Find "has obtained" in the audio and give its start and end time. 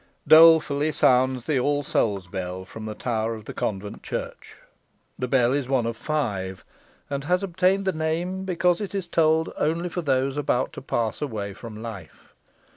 7.25-7.85